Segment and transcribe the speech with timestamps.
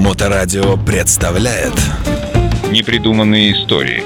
[0.00, 1.74] Моторадио представляет
[2.70, 4.02] Непридуманные истории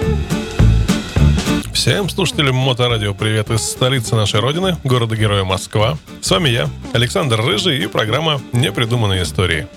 [1.72, 5.96] Всем слушателям Моторадио привет из столицы нашей родины, города-героя Москва.
[6.20, 9.68] С вами я, Александр Рыжий и программа «Непридуманные истории».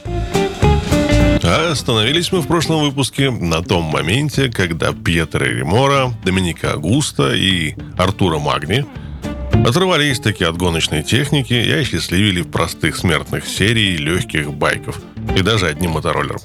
[1.43, 7.75] А остановились мы в прошлом выпуске на том моменте, когда Пьетро Ремора, Доминика Агуста и
[7.95, 8.85] Артура Магни
[9.67, 14.99] отрывались таки от гоночной техники и осчастливили простых смертных серий легких байков
[15.35, 16.41] и даже одним мотороллером.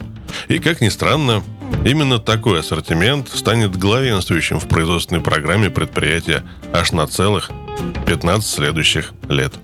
[0.49, 1.43] И, как ни странно,
[1.85, 6.43] именно такой ассортимент станет главенствующим в производственной программе предприятия
[6.73, 7.51] аж на целых
[8.07, 9.55] 15 следующих лет.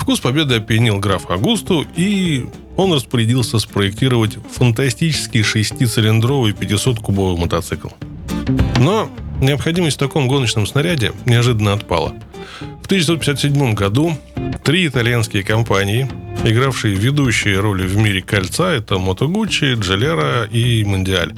[0.00, 7.88] Вкус победы опьянил граф Агусту, и он распорядился спроектировать фантастический шестицилиндровый 500-кубовый мотоцикл.
[8.78, 9.10] Но
[9.40, 12.14] необходимость в таком гоночном снаряде неожиданно отпала.
[12.82, 14.16] В 1957 году
[14.64, 16.10] три итальянские компании,
[16.44, 21.34] игравшие ведущие роли в мире кольца, это Moto Guzzi, Джелера и Мондиаль,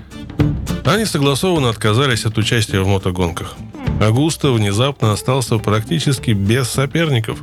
[0.84, 3.56] они согласованно отказались от участия в мотогонках.
[4.00, 7.39] Агуста внезапно остался практически без соперников.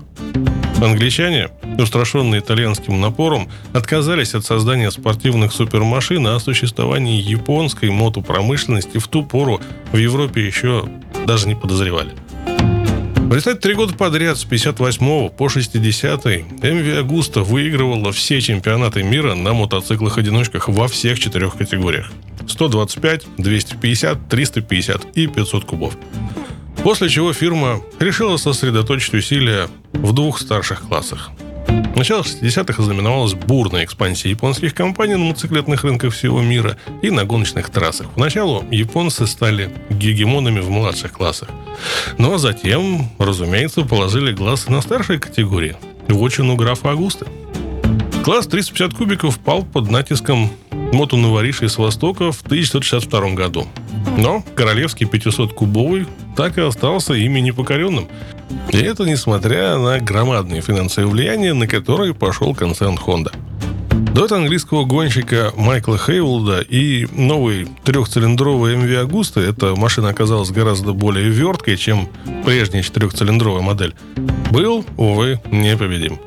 [0.82, 9.08] Англичане, устрашенные итальянским напором, отказались от создания спортивных супермашин, а о существовании японской мотопромышленности в
[9.08, 10.88] ту пору в Европе еще
[11.26, 12.12] даже не подозревали.
[13.36, 19.54] Результате три года подряд с 58 по 60 МВ Агуста выигрывала все чемпионаты мира на
[19.54, 22.12] мотоциклах-одиночках во всех четырех категориях.
[22.48, 25.96] 125, 250, 350 и 500 кубов.
[26.84, 31.30] После чего фирма решила сосредоточить усилия в двух старших классах.
[32.00, 37.70] Начало 60-х ознаменовалось бурной экспансией японских компаний на мотоциклетных рынках всего мира и на гоночных
[37.70, 38.08] трассах.
[38.12, 41.50] Поначалу японцы стали гегемонами в младших классах.
[42.18, 45.76] Ну а затем, разумеется, положили глаз на старшие категории–
[46.08, 47.28] в отчину графа Агуста.
[48.24, 50.52] Класс 350 кубиков пал под натиском
[50.94, 53.68] мотоноворишей с Востока в 1962 году.
[54.18, 56.08] Но королевский 500-кубовый
[56.38, 58.08] так и остался ими непокоренным.
[58.72, 63.34] И это несмотря на громадные финансовые влияния, на которые пошел концерн Honda.
[64.14, 71.30] До английского гонщика Майкла Хейволда и новый трехцилиндровый MV Agusta, эта машина оказалась гораздо более
[71.30, 72.10] верткой, чем
[72.44, 73.96] прежняя четырехцилиндровая модель,
[74.52, 76.20] был, увы, непобедим.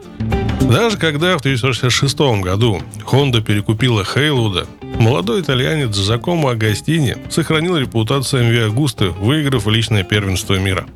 [0.61, 4.67] Даже когда в 1966 году Honda перекупила Хейлуда,
[4.99, 10.87] молодой итальянец Джакомо Агастини сохранил репутацию MV Агусты, выиграв личное первенство мира.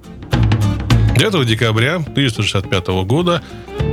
[1.17, 3.43] 9 декабря 1965 года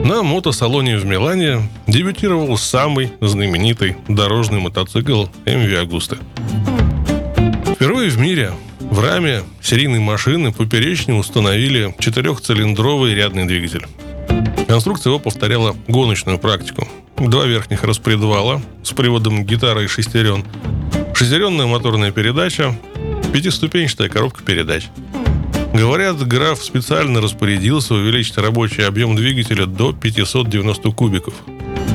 [0.04, 6.18] на мотосалоне в Милане дебютировал самый знаменитый дорожный мотоцикл MV Агусты.
[7.76, 13.86] Впервые в мире в раме серийной машины поперечне установили четырехцилиндровый рядный двигатель.
[14.68, 16.90] Конструкция его повторяла гоночную практику.
[17.16, 20.44] Два верхних распредвала с приводом гитары и шестерен,
[21.14, 22.78] шестеренная моторная передача,
[23.32, 24.90] пятиступенчатая коробка передач.
[25.74, 31.34] Говорят, граф специально распорядился увеличить рабочий объем двигателя до 590 кубиков,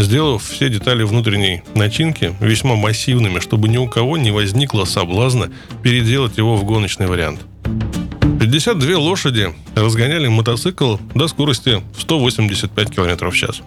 [0.00, 5.50] сделав все детали внутренней начинки весьма массивными, чтобы ни у кого не возникло соблазна
[5.82, 7.40] переделать его в гоночный вариант–
[8.38, 13.62] 52 лошади разгоняли мотоцикл до скорости 185 км в час.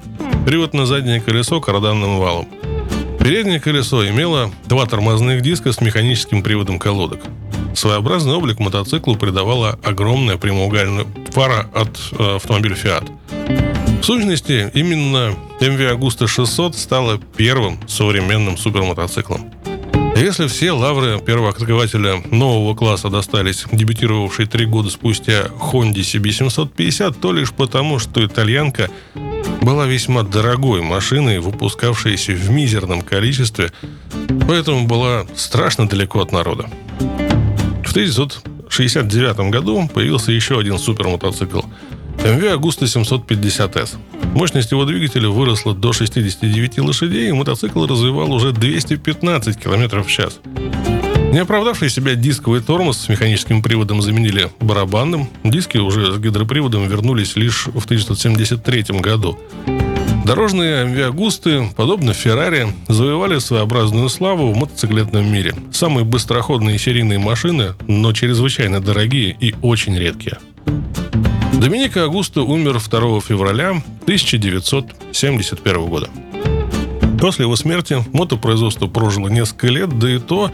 [0.46, 2.48] Привод на заднее колесо карданным валом.
[3.20, 7.20] Переднее колесо имело два тормозных диска с механическим приводом колодок.
[7.74, 14.02] Своеобразный облик мотоциклу придавала огромная прямоугольная фара от э, автомобиля Fiat.
[14.02, 19.52] В сущности, именно MV Agusta 600 стала первым современным супермотоциклом.
[20.16, 27.32] Если все лавры первого открывателя нового класса достались дебютировавшей три года спустя Honda CB750, то
[27.32, 28.90] лишь потому, что итальянка
[29.62, 33.72] была весьма дорогой машиной, выпускавшейся в мизерном количестве,
[34.48, 36.70] поэтому была страшно далеко от народа.
[37.92, 41.60] В 1969 году появился еще один супермотоцикл
[42.20, 43.98] MV Agusta 750S.
[44.34, 50.40] Мощность его двигателя выросла до 69 лошадей, и мотоцикл развивал уже 215 км в час.
[51.34, 55.28] Не оправдавший себя дисковый тормоз с механическим приводом заменили барабанным.
[55.44, 59.38] Диски уже с гидроприводом вернулись лишь в 1973 году.
[60.32, 65.54] Дорожные авиагусты, подобно Феррари, завоевали своеобразную славу в мотоциклетном мире.
[65.74, 70.38] Самые быстроходные серийные машины, но чрезвычайно дорогие и очень редкие–
[71.62, 76.10] Доминика Агуста умер 2 февраля 1971 года.
[77.20, 80.52] После его смерти мотопроизводство прожило несколько лет, да и то,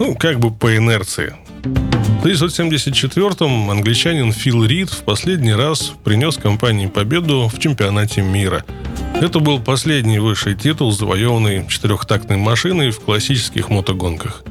[0.00, 1.36] ну, как бы по инерции.
[1.68, 8.64] В 1974-м англичанин Фил Рид в последний раз принес компании победу в чемпионате мира.
[9.20, 14.42] Это был последний высший титул, завоеванный четырехтактной машиной в классических мотогонках.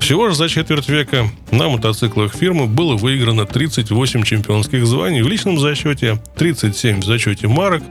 [0.00, 5.58] Всего же за четверть века на мотоциклах фирмы было выиграно 38 чемпионских званий в личном
[5.58, 7.82] зачете, 37 в зачете марок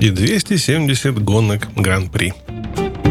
[0.00, 2.34] и 270 гонок Гран-при.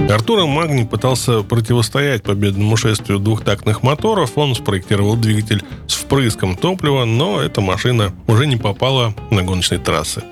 [0.09, 4.38] Артура Магни пытался противостоять победному шествию двухтактных моторов.
[4.38, 10.23] Он спроектировал двигатель с впрыском топлива, но эта машина уже не попала на гоночные трассы.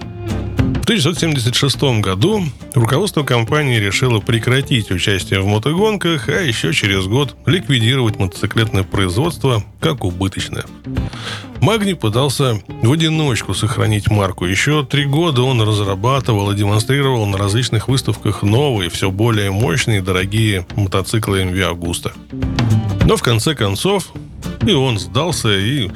[0.86, 2.44] В 1976 году
[2.76, 10.04] руководство компании решило прекратить участие в мотогонках, а еще через год ликвидировать мотоциклетное производство как
[10.04, 10.64] убыточное.
[11.60, 14.46] Магни пытался в одиночку сохранить марку.
[14.46, 20.04] Еще три года он разрабатывал и демонстрировал на различных выставках новые, все более мощные и
[20.04, 22.12] дорогие мотоциклы MV Augusta.
[23.06, 24.12] Но в конце концов
[24.68, 25.90] и он сдался и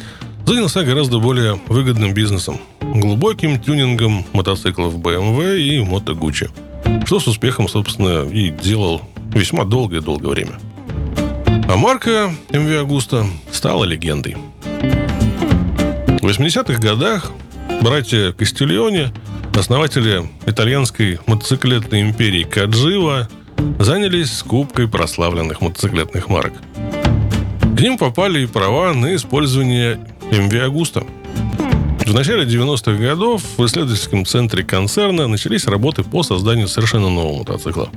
[0.48, 2.60] занялся гораздо более выгодным бизнесом–
[2.96, 6.50] глубоким тюнингом мотоциклов BMW и Moto Gucci,
[7.06, 9.02] что с успехом, собственно, и делал
[9.34, 10.60] весьма долгое-долгое время.
[11.68, 14.38] А марка MV Augusta стала легендой–
[16.22, 17.32] в 80-х годах
[17.82, 19.14] братья Кастильоне,
[19.56, 23.30] основатели итальянской мотоциклетной империи Каджива,
[23.80, 26.52] занялись скупкой прославленных мотоциклетных марок.
[27.62, 29.98] К ним попали и права на использование
[30.30, 31.08] MV Agusta.
[32.10, 37.92] В начале 90-х годов в исследовательском центре концерна начались работы по созданию совершенно нового мотоцикла.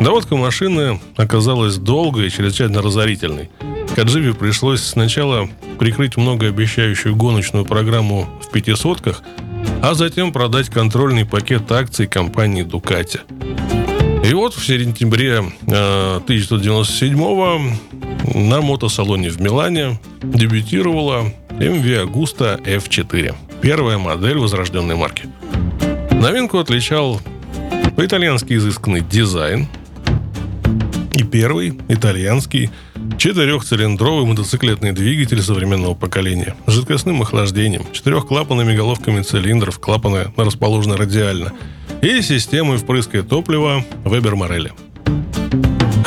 [0.00, 3.50] Доводка машины оказалась долгой и чрезвычайно разорительной.
[3.94, 5.46] Кадживе пришлось сначала
[5.78, 9.22] прикрыть многообещающую гоночную программу в пятисотках,
[9.82, 13.20] а затем продать контрольный пакет акций компании Ducati.
[14.26, 17.60] И вот в сентябре 1997-го
[18.32, 23.34] э, на мотосалоне в Милане дебютировала MV Agusta F4.
[23.62, 25.24] Первая модель возрожденной марки.
[26.12, 27.20] Новинку отличал
[27.96, 29.68] по-итальянски изысканный дизайн
[31.14, 32.70] и первый итальянский
[33.20, 41.52] Четырехцилиндровый мотоциклетный двигатель современного поколения с жидкостным охлаждением, четырехклапанными головками цилиндров, клапаны расположены радиально
[42.00, 44.72] и системой впрыска топлива Weber Morelli.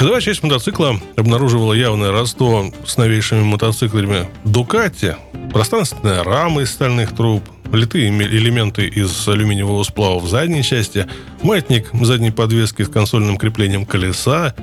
[0.03, 5.15] Ходовая часть мотоцикла обнаруживала явное родство с новейшими мотоциклами Ducati,
[5.53, 7.41] пространственная рама из стальных труб,
[7.71, 11.07] литые элементы из алюминиевого сплава в задней части,
[11.41, 14.53] маятник задней подвески с консольным креплением колеса,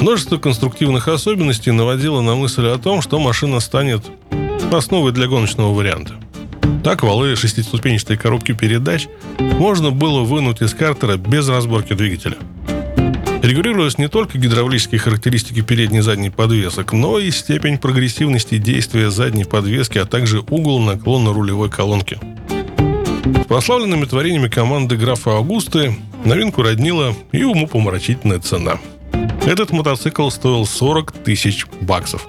[0.00, 4.06] Множество конструктивных особенностей наводило на мысль о том, что машина станет
[4.72, 6.14] основой для гоночного варианта.
[6.82, 9.06] Так валы шестиступенчатой коробки передач
[9.38, 12.38] можно было вынуть из картера без разборки двигателя.
[13.42, 19.44] Регулировалась не только гидравлические характеристики передней и задней подвесок, но и степень прогрессивности действия задней
[19.44, 22.18] подвески, а также угол наклона рулевой колонки.
[23.42, 28.78] С прославленными творениями команды графа Аугусты новинку роднила и умопомрачительная цена–
[29.48, 32.28] этот мотоцикл стоил 40 тысяч баксов.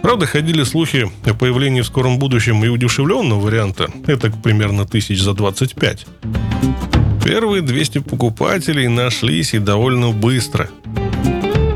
[0.00, 3.90] Правда, ходили слухи о появлении в скором будущем и удешевленного варианта.
[4.06, 6.06] Это примерно тысяч за 25.
[7.30, 10.68] Первые 200 покупателей нашлись и довольно быстро.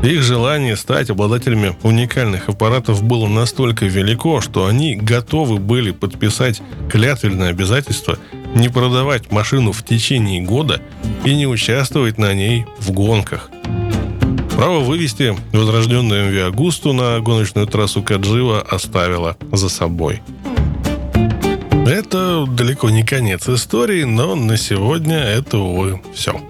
[0.03, 7.51] Их желание стать обладателями уникальных аппаратов было настолько велико, что они готовы были подписать клятвенное
[7.51, 8.17] обязательство
[8.53, 10.81] не продавать машину в течение года
[11.23, 13.49] и не участвовать на ней в гонках.
[14.57, 20.21] Право вывести возрожденную МВ Агусту на гоночную трассу Каджива оставила за собой.
[21.85, 26.41] Это далеко не конец истории, но на сегодня это, увы, все.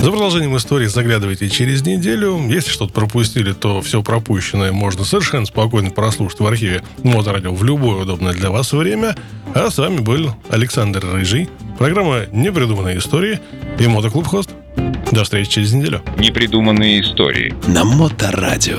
[0.00, 2.40] За продолжением истории заглядывайте через неделю.
[2.48, 8.02] Если что-то пропустили, то все пропущенное можно совершенно спокойно прослушать в архиве Моторадио в любое
[8.02, 9.14] удобное для вас время.
[9.54, 13.38] А с вами был Александр Рыжий, программа «Непридуманные истории»
[13.78, 14.50] и Мотоклуб Хост.
[15.12, 16.02] До встречи через неделю.
[16.18, 17.54] Непридуманные истории.
[17.68, 18.78] На Моторадио.